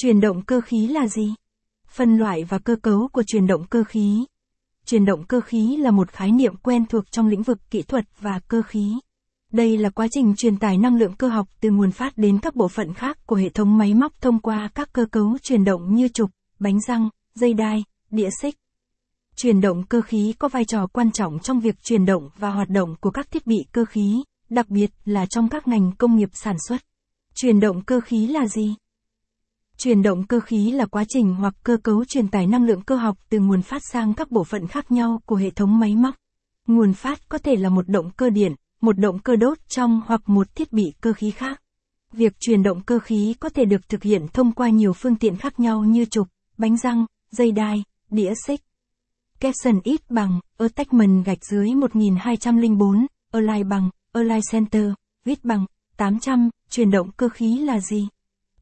Chuyển 0.00 0.20
động 0.20 0.42
cơ 0.42 0.60
khí 0.60 0.86
là 0.86 1.06
gì? 1.06 1.34
Phân 1.88 2.16
loại 2.16 2.44
và 2.44 2.58
cơ 2.58 2.76
cấu 2.76 3.08
của 3.12 3.22
chuyển 3.26 3.46
động 3.46 3.66
cơ 3.66 3.84
khí. 3.84 4.24
Chuyển 4.86 5.04
động 5.04 5.24
cơ 5.24 5.40
khí 5.40 5.76
là 5.76 5.90
một 5.90 6.10
khái 6.10 6.32
niệm 6.32 6.56
quen 6.56 6.86
thuộc 6.86 7.12
trong 7.12 7.28
lĩnh 7.28 7.42
vực 7.42 7.58
kỹ 7.70 7.82
thuật 7.82 8.04
và 8.20 8.40
cơ 8.48 8.62
khí. 8.62 8.92
Đây 9.52 9.78
là 9.78 9.90
quá 9.90 10.06
trình 10.10 10.34
truyền 10.36 10.56
tải 10.56 10.78
năng 10.78 10.96
lượng 10.96 11.12
cơ 11.14 11.28
học 11.28 11.48
từ 11.60 11.70
nguồn 11.70 11.92
phát 11.92 12.18
đến 12.18 12.38
các 12.42 12.56
bộ 12.56 12.68
phận 12.68 12.94
khác 12.94 13.26
của 13.26 13.36
hệ 13.36 13.48
thống 13.48 13.78
máy 13.78 13.94
móc 13.94 14.20
thông 14.20 14.38
qua 14.40 14.68
các 14.74 14.92
cơ 14.92 15.06
cấu 15.06 15.38
chuyển 15.42 15.64
động 15.64 15.94
như 15.94 16.08
trục, 16.08 16.30
bánh 16.58 16.80
răng, 16.80 17.08
dây 17.34 17.54
đai, 17.54 17.84
đĩa 18.10 18.28
xích. 18.42 18.54
Chuyển 19.36 19.60
động 19.60 19.84
cơ 19.88 20.00
khí 20.00 20.34
có 20.38 20.48
vai 20.48 20.64
trò 20.64 20.86
quan 20.86 21.12
trọng 21.12 21.38
trong 21.38 21.60
việc 21.60 21.82
chuyển 21.82 22.06
động 22.06 22.28
và 22.36 22.50
hoạt 22.50 22.68
động 22.68 22.94
của 23.00 23.10
các 23.10 23.30
thiết 23.30 23.46
bị 23.46 23.66
cơ 23.72 23.84
khí, 23.84 24.22
đặc 24.50 24.68
biệt 24.68 24.90
là 25.04 25.26
trong 25.26 25.48
các 25.48 25.68
ngành 25.68 25.92
công 25.98 26.16
nghiệp 26.16 26.30
sản 26.32 26.56
xuất. 26.68 26.78
Chuyển 27.34 27.60
động 27.60 27.82
cơ 27.84 28.00
khí 28.00 28.26
là 28.26 28.46
gì? 28.46 28.74
Chuyển 29.78 30.02
động 30.02 30.26
cơ 30.26 30.40
khí 30.40 30.72
là 30.72 30.86
quá 30.86 31.04
trình 31.08 31.34
hoặc 31.34 31.54
cơ 31.62 31.76
cấu 31.82 32.04
truyền 32.04 32.28
tải 32.28 32.46
năng 32.46 32.64
lượng 32.64 32.82
cơ 32.82 32.96
học 32.96 33.18
từ 33.28 33.38
nguồn 33.38 33.62
phát 33.62 33.82
sang 33.92 34.14
các 34.14 34.30
bộ 34.30 34.44
phận 34.44 34.66
khác 34.66 34.92
nhau 34.92 35.20
của 35.26 35.36
hệ 35.36 35.50
thống 35.50 35.78
máy 35.78 35.96
móc. 35.96 36.14
Nguồn 36.66 36.92
phát 36.92 37.28
có 37.28 37.38
thể 37.38 37.56
là 37.56 37.68
một 37.68 37.88
động 37.88 38.10
cơ 38.16 38.30
điện, 38.30 38.54
một 38.80 38.98
động 38.98 39.18
cơ 39.18 39.36
đốt 39.36 39.58
trong 39.68 40.00
hoặc 40.06 40.20
một 40.26 40.54
thiết 40.54 40.72
bị 40.72 40.92
cơ 41.00 41.12
khí 41.12 41.30
khác. 41.30 41.62
Việc 42.12 42.40
truyền 42.40 42.62
động 42.62 42.80
cơ 42.86 42.98
khí 42.98 43.34
có 43.40 43.48
thể 43.48 43.64
được 43.64 43.88
thực 43.88 44.02
hiện 44.02 44.26
thông 44.32 44.52
qua 44.52 44.68
nhiều 44.68 44.92
phương 44.92 45.16
tiện 45.16 45.36
khác 45.36 45.60
nhau 45.60 45.84
như 45.84 46.04
trục, 46.04 46.28
bánh 46.58 46.76
răng, 46.76 47.06
dây 47.30 47.52
đai, 47.52 47.84
đĩa 48.10 48.32
xích. 48.46 48.60
Capson 49.40 49.80
ít 49.84 50.10
bằng, 50.10 50.40
attachment 50.58 51.24
gạch 51.24 51.44
dưới 51.44 51.74
1204, 51.74 53.06
align 53.32 53.68
bằng, 53.68 53.90
align 54.12 54.40
center, 54.52 54.92
viết 55.24 55.44
bằng, 55.44 55.66
800, 55.96 56.50
truyền 56.70 56.90
động 56.90 57.10
cơ 57.16 57.28
khí 57.28 57.58
là 57.58 57.80
gì? 57.80 58.08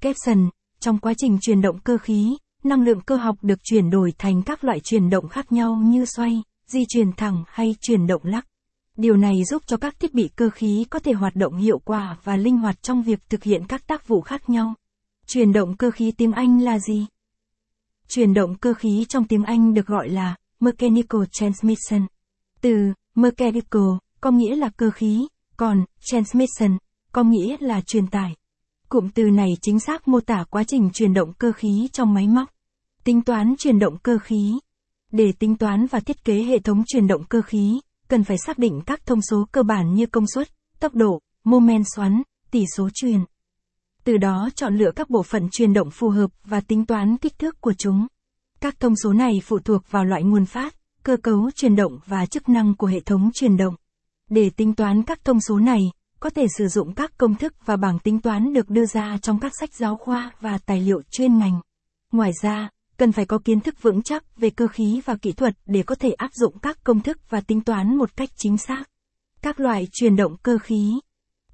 Capson, 0.00 0.48
trong 0.86 0.98
quá 0.98 1.14
trình 1.16 1.38
truyền 1.40 1.60
động 1.60 1.78
cơ 1.78 1.98
khí, 1.98 2.36
năng 2.64 2.82
lượng 2.82 3.00
cơ 3.00 3.16
học 3.16 3.36
được 3.42 3.64
chuyển 3.64 3.90
đổi 3.90 4.12
thành 4.18 4.42
các 4.42 4.64
loại 4.64 4.80
chuyển 4.80 5.10
động 5.10 5.28
khác 5.28 5.52
nhau 5.52 5.76
như 5.84 6.04
xoay, 6.04 6.42
di 6.66 6.84
chuyển 6.88 7.12
thẳng 7.12 7.44
hay 7.46 7.74
chuyển 7.80 8.06
động 8.06 8.20
lắc. 8.24 8.46
Điều 8.96 9.16
này 9.16 9.34
giúp 9.50 9.62
cho 9.66 9.76
các 9.76 10.00
thiết 10.00 10.14
bị 10.14 10.28
cơ 10.36 10.50
khí 10.50 10.84
có 10.90 10.98
thể 10.98 11.12
hoạt 11.12 11.36
động 11.36 11.56
hiệu 11.56 11.78
quả 11.78 12.16
và 12.24 12.36
linh 12.36 12.58
hoạt 12.58 12.82
trong 12.82 13.02
việc 13.02 13.18
thực 13.28 13.42
hiện 13.42 13.66
các 13.68 13.86
tác 13.86 14.08
vụ 14.08 14.20
khác 14.20 14.50
nhau. 14.50 14.74
Chuyển 15.26 15.52
động 15.52 15.76
cơ 15.76 15.90
khí 15.90 16.12
tiếng 16.16 16.32
Anh 16.32 16.60
là 16.60 16.78
gì? 16.78 17.06
Chuyển 18.08 18.34
động 18.34 18.54
cơ 18.54 18.74
khí 18.74 19.04
trong 19.08 19.24
tiếng 19.24 19.44
Anh 19.44 19.74
được 19.74 19.86
gọi 19.86 20.08
là 20.08 20.36
mechanical 20.60 21.22
transmission. 21.32 22.06
Từ 22.60 22.92
mechanical 23.14 23.90
có 24.20 24.30
nghĩa 24.30 24.56
là 24.56 24.70
cơ 24.76 24.90
khí, 24.90 25.26
còn 25.56 25.84
transmission 26.00 26.78
có 27.12 27.22
nghĩa 27.22 27.56
là 27.60 27.80
truyền 27.80 28.06
tải. 28.06 28.36
Cụm 28.96 29.08
từ 29.08 29.30
này 29.30 29.48
chính 29.62 29.80
xác 29.80 30.08
mô 30.08 30.20
tả 30.20 30.44
quá 30.50 30.64
trình 30.64 30.90
chuyển 30.92 31.14
động 31.14 31.32
cơ 31.38 31.52
khí 31.52 31.88
trong 31.92 32.14
máy 32.14 32.28
móc. 32.28 32.50
Tính 33.04 33.22
toán 33.22 33.54
chuyển 33.58 33.78
động 33.78 33.96
cơ 34.02 34.18
khí. 34.18 34.58
Để 35.12 35.32
tính 35.38 35.56
toán 35.56 35.86
và 35.86 36.00
thiết 36.00 36.24
kế 36.24 36.42
hệ 36.42 36.58
thống 36.58 36.82
chuyển 36.86 37.06
động 37.06 37.24
cơ 37.28 37.42
khí, 37.42 37.80
cần 38.08 38.24
phải 38.24 38.36
xác 38.46 38.58
định 38.58 38.80
các 38.86 39.06
thông 39.06 39.22
số 39.22 39.46
cơ 39.52 39.62
bản 39.62 39.94
như 39.94 40.06
công 40.06 40.24
suất, 40.34 40.48
tốc 40.80 40.94
độ, 40.94 41.20
mô 41.44 41.60
men 41.60 41.82
xoắn, 41.96 42.22
tỷ 42.50 42.64
số 42.76 42.88
truyền. 42.94 43.20
Từ 44.04 44.16
đó 44.16 44.48
chọn 44.54 44.76
lựa 44.76 44.90
các 44.96 45.10
bộ 45.10 45.22
phận 45.22 45.48
truyền 45.50 45.72
động 45.72 45.90
phù 45.90 46.08
hợp 46.08 46.30
và 46.44 46.60
tính 46.60 46.86
toán 46.86 47.16
kích 47.16 47.38
thước 47.38 47.60
của 47.60 47.72
chúng. 47.78 48.06
Các 48.60 48.80
thông 48.80 48.96
số 48.96 49.12
này 49.12 49.32
phụ 49.44 49.58
thuộc 49.58 49.82
vào 49.90 50.04
loại 50.04 50.22
nguồn 50.22 50.44
phát, 50.44 50.74
cơ 51.02 51.16
cấu 51.16 51.50
truyền 51.50 51.76
động 51.76 51.98
và 52.06 52.26
chức 52.26 52.48
năng 52.48 52.74
của 52.74 52.86
hệ 52.86 53.00
thống 53.00 53.30
truyền 53.34 53.56
động. 53.56 53.74
Để 54.30 54.50
tính 54.50 54.74
toán 54.74 55.02
các 55.02 55.24
thông 55.24 55.40
số 55.40 55.58
này, 55.58 55.80
có 56.20 56.30
thể 56.30 56.46
sử 56.58 56.68
dụng 56.68 56.94
các 56.94 57.18
công 57.18 57.34
thức 57.34 57.54
và 57.64 57.76
bảng 57.76 57.98
tính 57.98 58.20
toán 58.20 58.52
được 58.52 58.70
đưa 58.70 58.86
ra 58.86 59.18
trong 59.22 59.40
các 59.40 59.52
sách 59.60 59.74
giáo 59.74 59.96
khoa 59.96 60.30
và 60.40 60.58
tài 60.66 60.80
liệu 60.80 61.02
chuyên 61.10 61.38
ngành. 61.38 61.60
Ngoài 62.12 62.30
ra, 62.42 62.70
cần 62.96 63.12
phải 63.12 63.26
có 63.26 63.38
kiến 63.44 63.60
thức 63.60 63.82
vững 63.82 64.02
chắc 64.02 64.36
về 64.36 64.50
cơ 64.50 64.66
khí 64.66 65.00
và 65.04 65.16
kỹ 65.22 65.32
thuật 65.32 65.54
để 65.66 65.82
có 65.82 65.94
thể 65.94 66.10
áp 66.12 66.30
dụng 66.34 66.58
các 66.58 66.84
công 66.84 67.00
thức 67.00 67.18
và 67.30 67.40
tính 67.40 67.60
toán 67.60 67.96
một 67.96 68.16
cách 68.16 68.30
chính 68.36 68.58
xác. 68.58 68.84
Các 69.42 69.60
loại 69.60 69.88
truyền 69.92 70.16
động 70.16 70.36
cơ 70.42 70.58
khí. 70.58 70.92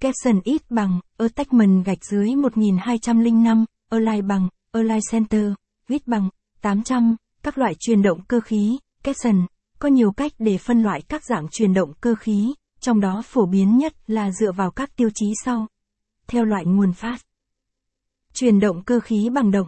Capson 0.01 0.41
ít 0.45 0.63
bằng, 0.71 1.01
attachment 1.19 1.85
gạch 1.85 2.05
dưới 2.05 2.35
1205, 2.35 3.65
align 3.91 4.29
bằng, 4.29 4.49
align 4.73 5.01
center, 5.11 5.53
viết 5.89 6.07
bằng, 6.07 6.29
800, 6.61 7.17
các 7.43 7.59
loại 7.59 7.75
truyền 7.79 8.03
động 8.03 8.21
cơ 8.29 8.41
khí, 8.41 8.79
capson, 9.03 9.47
có 9.79 9.89
nhiều 9.89 10.13
cách 10.13 10.33
để 10.39 10.59
phân 10.59 10.83
loại 10.83 11.03
các 11.09 11.25
dạng 11.25 11.49
truyền 11.51 11.75
động 11.75 11.93
cơ 12.01 12.15
khí, 12.15 12.55
trong 12.83 13.01
đó 13.01 13.23
phổ 13.25 13.47
biến 13.47 13.79
nhất 13.79 13.95
là 14.07 14.31
dựa 14.31 14.53
vào 14.53 14.71
các 14.71 14.97
tiêu 14.97 15.11
chí 15.15 15.27
sau. 15.45 15.67
Theo 16.27 16.45
loại 16.45 16.65
nguồn 16.67 16.93
phát. 16.93 17.19
Truyền 18.33 18.61
động 18.61 18.85
cơ 18.85 19.01
khí 19.01 19.31
bằng 19.35 19.51
động. 19.51 19.67